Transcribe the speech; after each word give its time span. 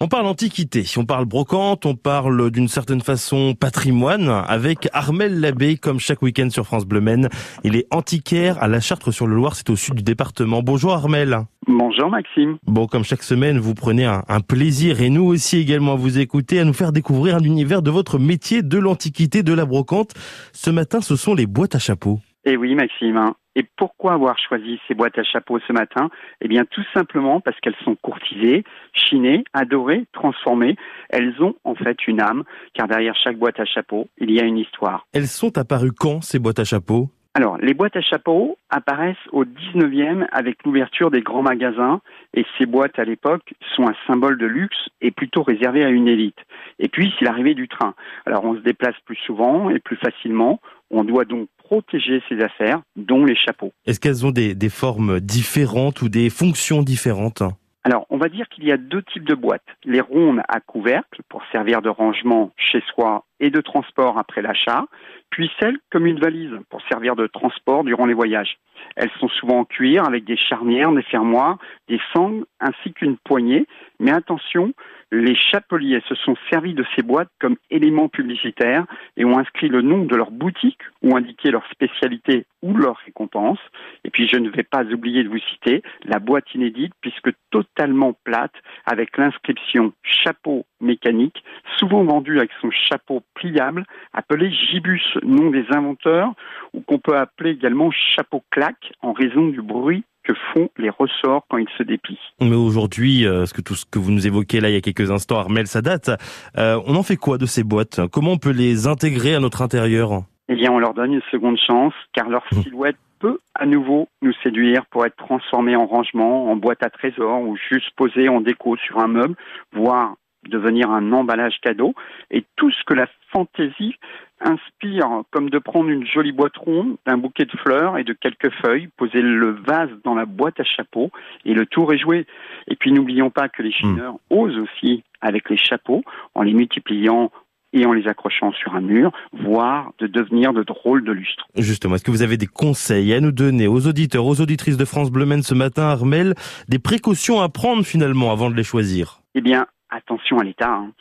On 0.00 0.06
parle 0.06 0.26
antiquité, 0.26 0.84
on 0.96 1.04
parle 1.04 1.24
brocante, 1.24 1.84
on 1.84 1.96
parle 1.96 2.52
d'une 2.52 2.68
certaine 2.68 3.00
façon 3.00 3.56
patrimoine 3.58 4.28
avec 4.28 4.88
Armel 4.92 5.40
Labbé 5.40 5.76
comme 5.76 5.98
chaque 5.98 6.22
week-end 6.22 6.50
sur 6.50 6.66
France 6.66 6.86
Bleu 6.86 7.00
Maine. 7.00 7.28
Il 7.64 7.74
est 7.74 7.88
antiquaire 7.90 8.62
à 8.62 8.68
la 8.68 8.78
Chartre-sur-le-Loir, 8.78 9.56
c'est 9.56 9.70
au 9.70 9.74
sud 9.74 9.96
du 9.96 10.04
département. 10.04 10.62
Bonjour 10.62 10.92
Armel. 10.92 11.38
Bonjour 11.66 12.10
Maxime. 12.10 12.58
Bon, 12.64 12.86
comme 12.86 13.02
chaque 13.02 13.24
semaine, 13.24 13.58
vous 13.58 13.74
prenez 13.74 14.04
un, 14.04 14.22
un, 14.28 14.38
plaisir 14.38 15.00
et 15.00 15.10
nous 15.10 15.24
aussi 15.24 15.58
également 15.58 15.94
à 15.94 15.96
vous 15.96 16.20
écouter, 16.20 16.60
à 16.60 16.64
nous 16.64 16.74
faire 16.74 16.92
découvrir 16.92 17.34
un 17.34 17.42
univers 17.42 17.82
de 17.82 17.90
votre 17.90 18.20
métier 18.20 18.62
de 18.62 18.78
l'antiquité, 18.78 19.42
de 19.42 19.52
la 19.52 19.64
brocante. 19.64 20.14
Ce 20.52 20.70
matin, 20.70 21.00
ce 21.00 21.16
sont 21.16 21.34
les 21.34 21.46
boîtes 21.46 21.74
à 21.74 21.80
chapeaux. 21.80 22.20
Eh 22.44 22.56
oui 22.56 22.76
Maxime, 22.76 23.32
et 23.58 23.66
pourquoi 23.76 24.12
avoir 24.12 24.38
choisi 24.38 24.78
ces 24.86 24.94
boîtes 24.94 25.18
à 25.18 25.24
chapeaux 25.24 25.58
ce 25.66 25.72
matin? 25.72 26.10
Eh 26.40 26.46
bien, 26.46 26.64
tout 26.64 26.84
simplement 26.94 27.40
parce 27.40 27.58
qu'elles 27.58 27.74
sont 27.84 27.96
courtisées, 27.96 28.62
chinées, 28.92 29.42
adorées, 29.52 30.04
transformées. 30.12 30.76
Elles 31.10 31.34
ont 31.42 31.56
en 31.64 31.74
fait 31.74 32.06
une 32.06 32.20
âme, 32.20 32.44
car 32.72 32.86
derrière 32.86 33.16
chaque 33.16 33.36
boîte 33.36 33.58
à 33.58 33.64
chapeau, 33.64 34.06
il 34.18 34.30
y 34.30 34.40
a 34.40 34.44
une 34.44 34.58
histoire. 34.58 35.08
Elles 35.12 35.26
sont 35.26 35.58
apparues 35.58 35.90
quand, 35.90 36.22
ces 36.22 36.38
boîtes 36.38 36.60
à 36.60 36.64
chapeaux? 36.64 37.08
Alors, 37.34 37.58
les 37.58 37.74
boîtes 37.74 37.96
à 37.96 38.00
chapeaux 38.00 38.58
apparaissent 38.70 39.16
au 39.32 39.44
19e 39.44 40.26
avec 40.32 40.64
l'ouverture 40.64 41.10
des 41.10 41.20
grands 41.20 41.42
magasins 41.42 42.00
et 42.34 42.44
ces 42.58 42.66
boîtes 42.66 42.98
à 42.98 43.04
l'époque 43.04 43.54
sont 43.76 43.88
un 43.88 43.94
symbole 44.06 44.38
de 44.38 44.46
luxe 44.46 44.88
et 45.00 45.10
plutôt 45.10 45.42
réservé 45.42 45.84
à 45.84 45.88
une 45.88 46.08
élite. 46.08 46.38
Et 46.78 46.88
puis, 46.88 47.12
c'est 47.18 47.24
l'arrivée 47.24 47.54
du 47.54 47.68
train. 47.68 47.94
Alors, 48.24 48.44
on 48.44 48.54
se 48.54 48.60
déplace 48.60 48.96
plus 49.04 49.18
souvent 49.26 49.70
et 49.70 49.78
plus 49.78 49.96
facilement. 49.96 50.60
On 50.90 51.04
doit 51.04 51.24
donc 51.24 51.48
protéger 51.58 52.22
ses 52.28 52.40
affaires, 52.40 52.80
dont 52.96 53.24
les 53.24 53.36
chapeaux. 53.36 53.72
Est-ce 53.86 54.00
qu'elles 54.00 54.24
ont 54.24 54.30
des, 54.30 54.54
des 54.54 54.70
formes 54.70 55.20
différentes 55.20 56.02
ou 56.02 56.08
des 56.08 56.30
fonctions 56.30 56.82
différentes 56.82 57.42
alors, 57.84 58.04
on 58.10 58.18
va 58.18 58.28
dire 58.28 58.46
qu'il 58.50 58.64
y 58.64 58.72
a 58.72 58.76
deux 58.76 59.02
types 59.02 59.24
de 59.24 59.34
boîtes. 59.34 59.64
Les 59.84 60.02
rondes 60.02 60.40
à 60.46 60.60
couvercle 60.60 61.22
pour 61.30 61.42
servir 61.50 61.80
de 61.80 61.88
rangement 61.88 62.52
chez 62.58 62.82
soi 62.92 63.24
et 63.40 63.50
de 63.50 63.60
transport 63.60 64.18
après 64.18 64.42
l'achat, 64.42 64.86
puis 65.30 65.50
celles 65.60 65.78
comme 65.90 66.06
une 66.06 66.20
valise 66.20 66.52
pour 66.70 66.82
servir 66.88 67.16
de 67.16 67.26
transport 67.26 67.84
durant 67.84 68.06
les 68.06 68.14
voyages. 68.14 68.58
Elles 68.96 69.10
sont 69.20 69.28
souvent 69.28 69.60
en 69.60 69.64
cuir 69.64 70.04
avec 70.04 70.24
des 70.24 70.36
charnières, 70.36 70.92
des 70.92 71.02
fermoirs, 71.02 71.58
des 71.88 72.00
sangles 72.12 72.44
ainsi 72.60 72.92
qu'une 72.92 73.16
poignée. 73.16 73.66
Mais 74.00 74.12
attention, 74.12 74.72
les 75.10 75.34
chapeliers 75.34 76.02
se 76.08 76.14
sont 76.14 76.36
servis 76.50 76.74
de 76.74 76.84
ces 76.94 77.02
boîtes 77.02 77.30
comme 77.40 77.56
éléments 77.70 78.08
publicitaires 78.08 78.84
et 79.16 79.24
ont 79.24 79.38
inscrit 79.38 79.68
le 79.68 79.82
nom 79.82 80.04
de 80.04 80.14
leur 80.14 80.30
boutique 80.30 80.80
ou 81.02 81.16
indiqué 81.16 81.50
leur 81.50 81.66
spécialité 81.70 82.46
ou 82.62 82.74
leur 82.74 82.96
récompense. 83.06 83.58
Et 84.04 84.10
puis 84.10 84.28
je 84.28 84.36
ne 84.36 84.50
vais 84.50 84.64
pas 84.64 84.84
oublier 84.84 85.24
de 85.24 85.28
vous 85.28 85.38
citer 85.38 85.82
la 86.04 86.18
boîte 86.18 86.54
inédite 86.54 86.92
puisque 87.00 87.30
totalement 87.50 88.12
plate 88.24 88.54
avec 88.84 89.16
l'inscription 89.16 89.92
chapeau 90.02 90.66
mécanique, 90.80 91.42
souvent 91.78 92.04
vendue 92.04 92.38
avec 92.38 92.50
son 92.60 92.70
chapeau 92.70 93.22
pliable 93.34 93.84
appelé 94.12 94.50
gibus, 94.50 95.02
nom 95.22 95.50
des 95.50 95.64
inventeurs, 95.70 96.32
ou 96.74 96.80
qu'on 96.80 96.98
peut 96.98 97.16
appeler 97.16 97.50
également 97.50 97.90
chapeau 97.90 98.42
claque 98.50 98.92
en 99.02 99.12
raison 99.12 99.48
du 99.48 99.62
bruit 99.62 100.04
que 100.24 100.34
font 100.52 100.68
les 100.76 100.90
ressorts 100.90 101.44
quand 101.48 101.56
ils 101.56 101.68
se 101.78 101.82
déplient. 101.82 102.18
Mais 102.40 102.54
aujourd'hui, 102.54 103.26
euh, 103.26 103.46
ce 103.46 103.54
que 103.54 103.62
tout 103.62 103.74
ce 103.74 103.86
que 103.86 103.98
vous 103.98 104.10
nous 104.10 104.26
évoquez 104.26 104.60
là 104.60 104.68
il 104.68 104.74
y 104.74 104.76
a 104.76 104.80
quelques 104.80 105.10
instants, 105.10 105.38
Armel, 105.38 105.66
ça 105.66 105.80
date. 105.80 106.10
Euh, 106.58 106.80
on 106.86 106.96
en 106.96 107.02
fait 107.02 107.16
quoi 107.16 107.38
de 107.38 107.46
ces 107.46 107.64
boîtes? 107.64 108.00
Comment 108.12 108.32
on 108.32 108.38
peut 108.38 108.52
les 108.52 108.86
intégrer 108.86 109.34
à 109.34 109.40
notre 109.40 109.62
intérieur? 109.62 110.22
Eh 110.50 110.54
bien, 110.54 110.70
on 110.70 110.78
leur 110.78 110.94
donne 110.94 111.12
une 111.14 111.22
seconde 111.30 111.58
chance, 111.58 111.92
car 112.12 112.28
leur 112.28 112.44
mmh. 112.52 112.62
silhouette 112.62 112.96
peut 113.18 113.38
à 113.54 113.66
nouveau 113.66 114.08
nous 114.22 114.32
séduire 114.42 114.86
pour 114.86 115.04
être 115.04 115.16
transformée 115.16 115.76
en 115.76 115.86
rangement, 115.86 116.50
en 116.50 116.56
boîte 116.56 116.82
à 116.82 116.90
trésors 116.90 117.40
ou 117.40 117.56
juste 117.56 117.90
posée 117.96 118.28
en 118.28 118.40
déco 118.40 118.76
sur 118.76 118.98
un 118.98 119.08
meuble, 119.08 119.34
voire 119.72 120.14
devenir 120.48 120.90
un 120.90 121.12
emballage 121.12 121.60
cadeau. 121.62 121.94
Et 122.30 122.44
tout 122.56 122.70
ce 122.70 122.84
que 122.84 122.94
la 122.94 123.06
fantaisie 123.32 123.96
inspire, 124.40 125.22
comme 125.30 125.50
de 125.50 125.58
prendre 125.58 125.90
une 125.90 126.06
jolie 126.06 126.32
boîte 126.32 126.56
ronde, 126.56 126.96
un 127.06 127.18
bouquet 127.18 127.44
de 127.44 127.56
fleurs 127.58 127.98
et 127.98 128.04
de 128.04 128.12
quelques 128.12 128.52
feuilles, 128.62 128.88
poser 128.96 129.20
le 129.20 129.50
vase 129.66 129.90
dans 130.04 130.14
la 130.14 130.26
boîte 130.26 130.60
à 130.60 130.64
chapeau 130.64 131.10
et 131.44 131.54
le 131.54 131.66
tour 131.66 131.92
est 131.92 131.98
joué. 131.98 132.26
Et 132.68 132.76
puis 132.76 132.92
n'oublions 132.92 133.30
pas 133.30 133.48
que 133.48 133.62
les 133.62 133.72
chineurs 133.72 134.14
hmm. 134.14 134.38
osent 134.38 134.58
aussi 134.58 135.02
avec 135.20 135.50
les 135.50 135.56
chapeaux 135.56 136.02
en 136.34 136.42
les 136.42 136.52
multipliant 136.52 137.30
et 137.72 137.84
en 137.84 137.92
les 137.92 138.08
accrochant 138.08 138.52
sur 138.52 138.74
un 138.74 138.80
mur, 138.80 139.12
voire 139.32 139.92
de 139.98 140.06
devenir 140.06 140.52
de 140.54 140.62
drôles 140.62 141.04
de 141.04 141.12
lustres. 141.12 141.46
Justement, 141.54 141.96
est-ce 141.96 142.04
que 142.04 142.10
vous 142.10 142.22
avez 142.22 142.38
des 142.38 142.46
conseils 142.46 143.12
à 143.12 143.20
nous 143.20 143.32
donner 143.32 143.66
aux 143.66 143.86
auditeurs, 143.86 144.24
aux 144.24 144.40
auditrices 144.40 144.78
de 144.78 144.84
France 144.86 145.10
Bleu 145.10 145.26
ce 145.42 145.54
matin, 145.54 145.82
Armel, 145.82 146.34
des 146.68 146.78
précautions 146.78 147.40
à 147.40 147.50
prendre 147.50 147.84
finalement 147.84 148.32
avant 148.32 148.50
de 148.50 148.54
les 148.54 148.62
choisir? 148.62 149.20
Eh 149.34 149.42
bien, 149.42 149.66
attention 149.90 150.38
à 150.38 150.44
l'état. 150.44 150.72
Hein. 150.72 150.92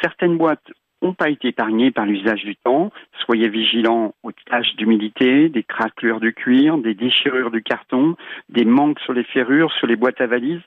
Certaines 0.00 0.38
boîtes 0.38 0.70
n'ont 1.02 1.14
pas 1.14 1.28
été 1.28 1.48
épargnées 1.48 1.90
par 1.90 2.06
l'usage 2.06 2.44
du 2.44 2.56
temps. 2.56 2.90
Soyez 3.24 3.48
vigilants 3.48 4.14
aux 4.22 4.32
taches 4.32 4.74
d'humidité, 4.76 5.48
des 5.48 5.62
craquelures 5.62 6.20
du 6.20 6.32
cuir, 6.32 6.78
des 6.78 6.94
déchirures 6.94 7.50
du 7.50 7.62
carton, 7.62 8.16
des 8.48 8.64
manques 8.64 9.00
sur 9.00 9.12
les 9.12 9.24
ferrures, 9.24 9.72
sur 9.72 9.86
les 9.86 9.96
boîtes 9.96 10.20
à 10.20 10.26
valises. 10.26 10.62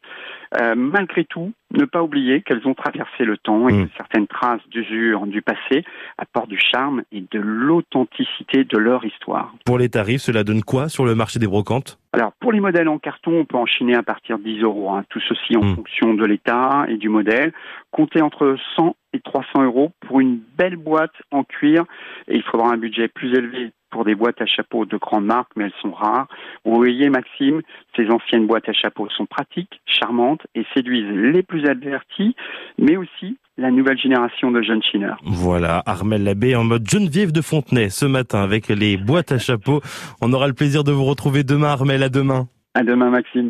Euh, 0.59 0.75
malgré 0.75 1.25
tout, 1.25 1.51
ne 1.71 1.85
pas 1.85 2.03
oublier 2.03 2.41
qu'elles 2.41 2.65
ont 2.67 2.73
traversé 2.73 3.25
le 3.25 3.37
temps 3.37 3.67
et 3.67 3.73
que 3.73 3.83
mm. 3.83 3.89
certaines 3.97 4.27
traces 4.27 4.61
d'usure 4.69 5.25
du 5.25 5.41
passé 5.41 5.83
apportent 6.17 6.49
du 6.49 6.59
charme 6.59 7.03
et 7.11 7.21
de 7.21 7.39
l'authenticité 7.39 8.63
de 8.63 8.77
leur 8.77 9.03
histoire. 9.03 9.53
Pour 9.65 9.77
les 9.77 9.89
tarifs, 9.89 10.21
cela 10.21 10.43
donne 10.43 10.61
quoi 10.61 10.87
sur 10.87 11.05
le 11.05 11.15
marché 11.15 11.39
des 11.39 11.47
brocantes? 11.47 11.97
Alors 12.13 12.31
pour 12.39 12.53
les 12.53 12.61
modèles 12.61 12.87
en 12.87 12.99
carton, 12.99 13.39
on 13.39 13.45
peut 13.45 13.57
enchaîner 13.57 13.95
à 13.95 14.03
partir 14.03 14.37
de 14.37 14.43
10 14.43 14.61
euros. 14.61 14.91
Hein. 14.91 15.03
Tout 15.09 15.19
ceci 15.27 15.57
en 15.57 15.63
mm. 15.63 15.75
fonction 15.75 16.13
de 16.13 16.25
l'état 16.25 16.85
et 16.87 16.97
du 16.97 17.09
modèle. 17.09 17.51
Comptez 17.91 18.21
entre 18.21 18.55
100 18.75 18.95
et 19.04 19.04
300 19.35 19.65
euros 19.65 19.91
pour 20.07 20.21
une 20.21 20.39
belle 20.57 20.77
boîte 20.77 21.13
en 21.31 21.43
cuir. 21.43 21.83
Et 22.29 22.35
il 22.37 22.43
faudra 22.43 22.71
un 22.71 22.77
budget 22.77 23.09
plus 23.09 23.33
élevé 23.37 23.71
pour 23.91 24.05
des 24.05 24.15
boîtes 24.15 24.41
à 24.41 24.45
chapeau 24.45 24.85
de 24.85 24.97
grande 24.97 25.25
marque, 25.25 25.49
mais 25.55 25.65
elles 25.65 25.81
sont 25.81 25.91
rares. 25.91 26.27
Vous 26.63 26.75
voyez, 26.75 27.09
Maxime, 27.09 27.61
ces 27.95 28.09
anciennes 28.09 28.47
boîtes 28.47 28.69
à 28.69 28.73
chapeau 28.73 29.09
sont 29.09 29.25
pratiques, 29.25 29.81
charmantes 29.85 30.41
et 30.55 30.65
séduisent 30.73 31.13
les 31.33 31.43
plus 31.43 31.65
avertis, 31.65 32.35
mais 32.77 32.95
aussi 32.95 33.37
la 33.57 33.71
nouvelle 33.71 33.97
génération 33.97 34.51
de 34.51 34.61
jeunes 34.61 34.83
chineurs. 34.83 35.19
Voilà, 35.23 35.83
Armel 35.85 36.23
Labbé 36.23 36.55
en 36.55 36.63
mode 36.63 36.89
Geneviève 36.89 37.31
de 37.31 37.41
Fontenay 37.41 37.89
ce 37.89 38.05
matin 38.05 38.41
avec 38.41 38.69
les 38.69 38.97
boîtes 38.97 39.31
à 39.33 39.37
chapeau. 39.37 39.81
On 40.21 40.31
aura 40.31 40.47
le 40.47 40.53
plaisir 40.53 40.83
de 40.83 40.91
vous 40.93 41.05
retrouver 41.05 41.43
demain, 41.43 41.69
Armel. 41.69 42.03
À 42.03 42.09
demain. 42.09 42.47
À 42.73 42.83
demain, 42.83 43.09
Maxime. 43.09 43.43